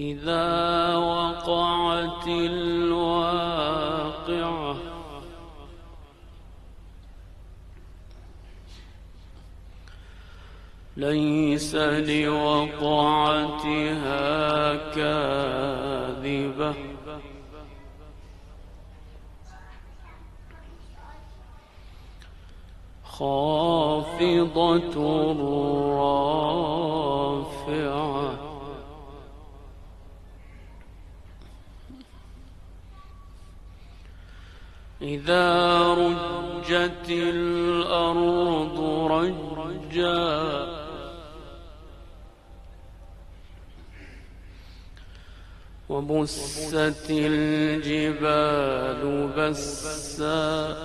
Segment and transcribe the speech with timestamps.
[0.00, 3.40] إذا وقعت الواقعة.
[10.96, 13.10] ليس لوقعتها
[14.94, 16.74] كاذبة.
[23.04, 24.96] خافضة
[35.10, 38.80] إذا رجت الأرض
[39.10, 40.30] رجا.
[45.88, 49.02] وبست الجبال
[49.36, 50.76] بسا.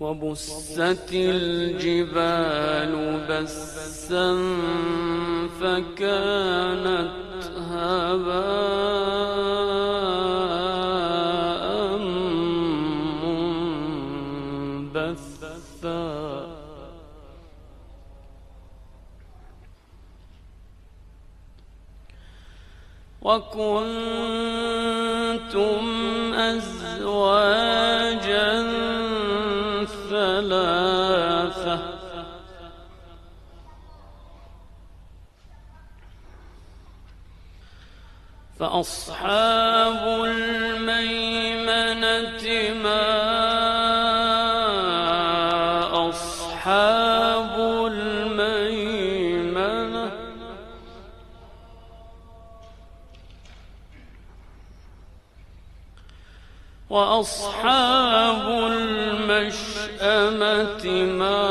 [0.00, 2.94] وبست الجبال
[3.28, 4.28] بسا
[5.60, 7.21] فكانت
[38.82, 41.54] فأصحاب الميمنة
[42.82, 43.06] ما
[46.08, 47.54] أصحاب
[47.92, 48.92] الميمنة؟
[56.90, 60.02] وأصحاب المشأمة
[61.20, 61.41] ما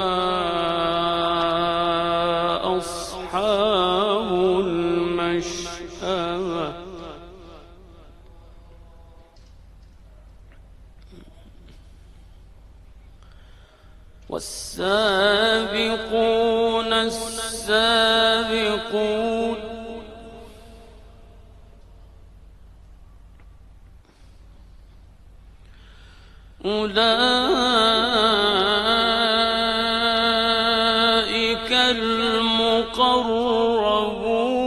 [33.01, 34.61] المقربون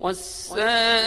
[0.00, 0.97] والسابقون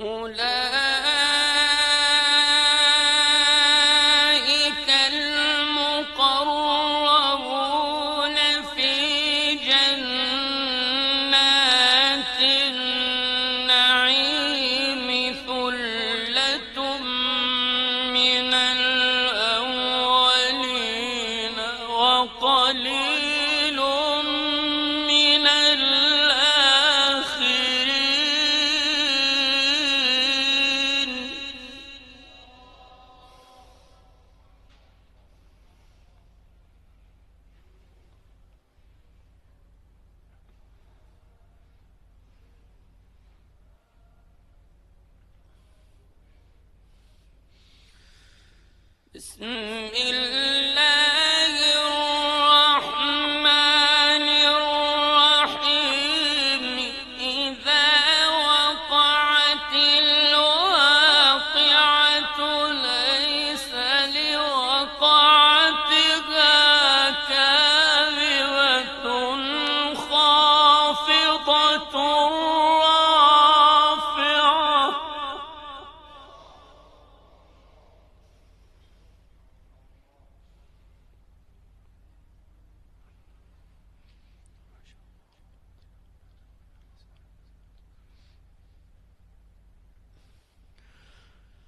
[0.00, 0.59] أولئك
[49.20, 50.19] بسم الله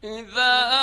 [0.05, 0.82] وبست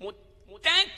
[0.00, 0.10] 牡
[0.48, 0.89] 牡丹。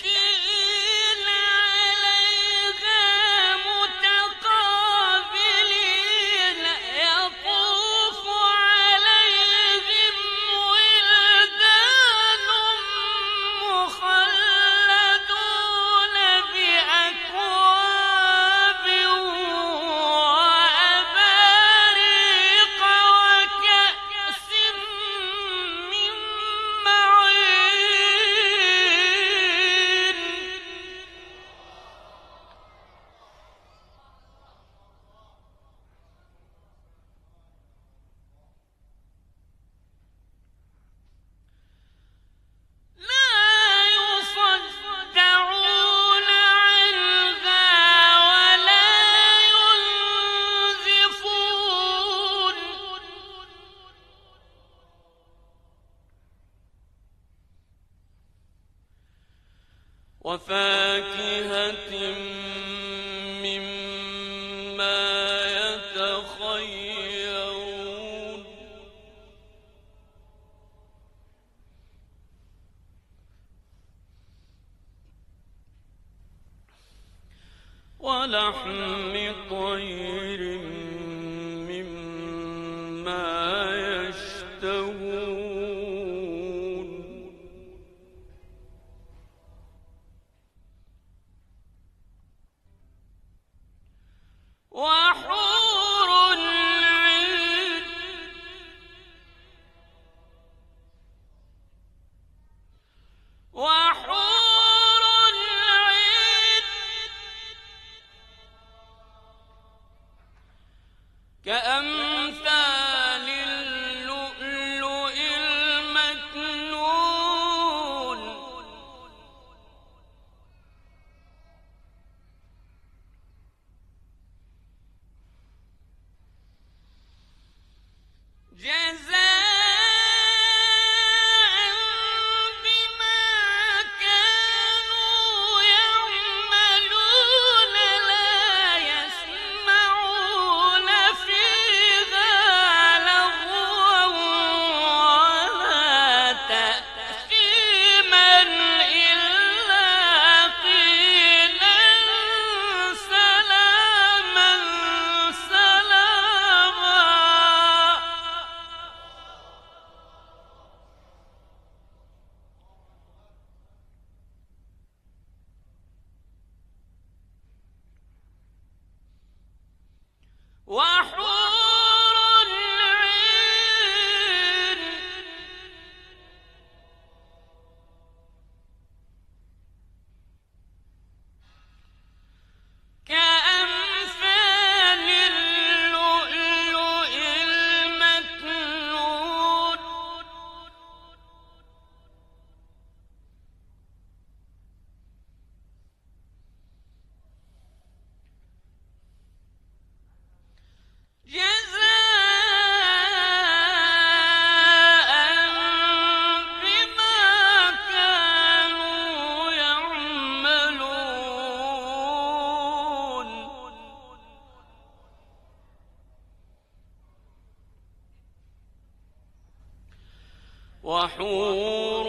[220.83, 222.07] وحور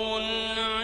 [0.57, 0.82] عين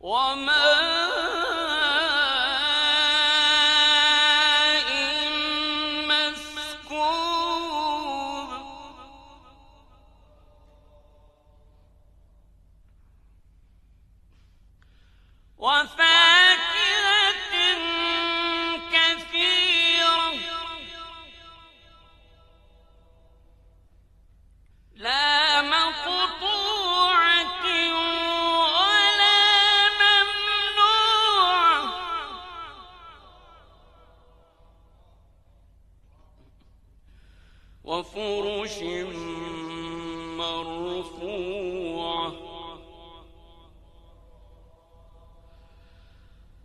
[0.00, 0.79] 我们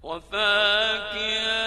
[0.06, 1.65] وفاكهة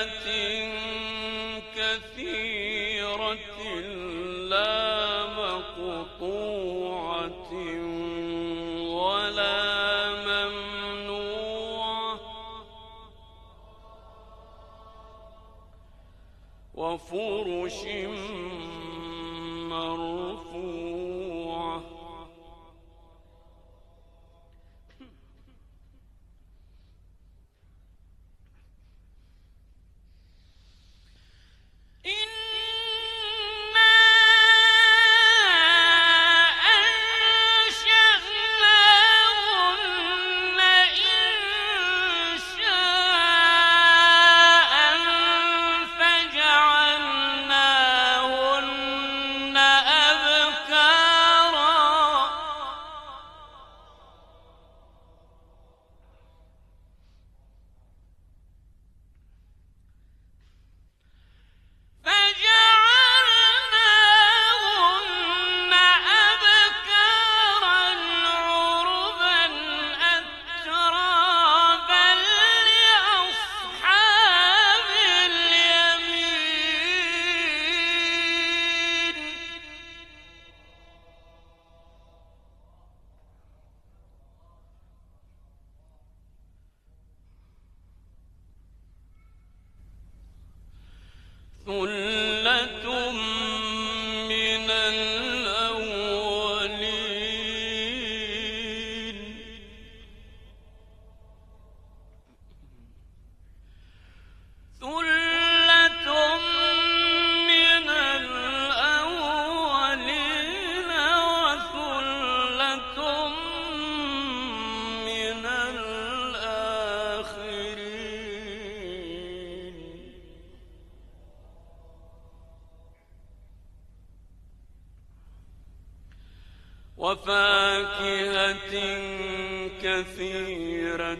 [129.89, 131.15] كثيرة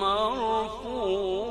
[0.00, 1.41] مرفوع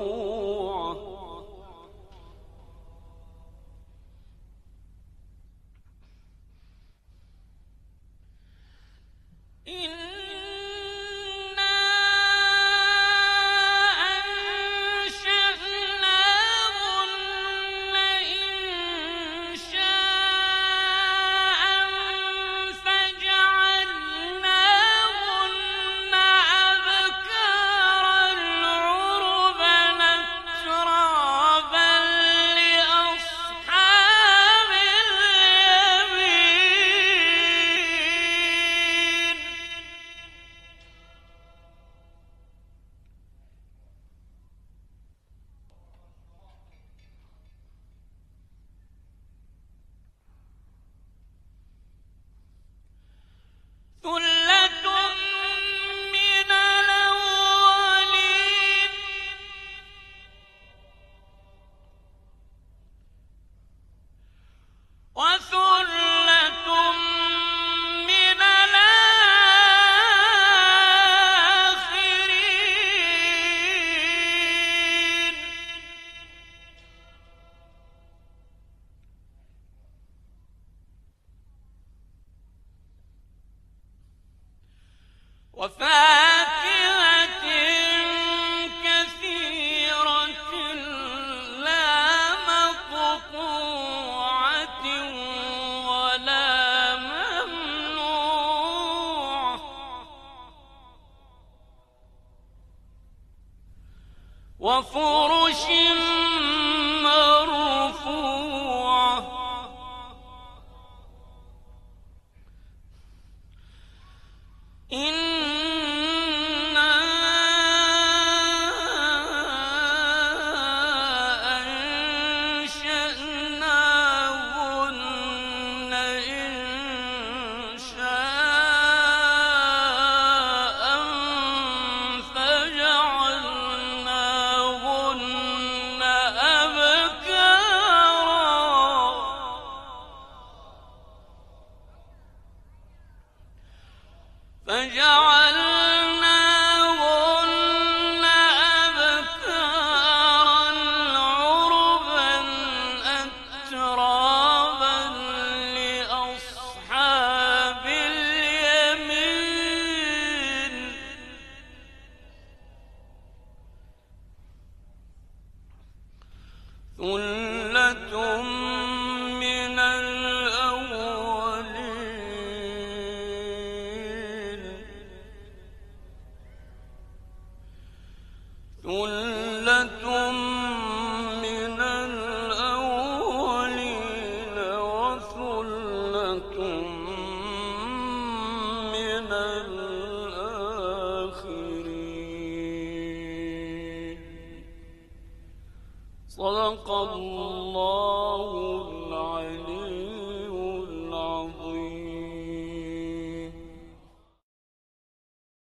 [167.01, 167.40] ثلة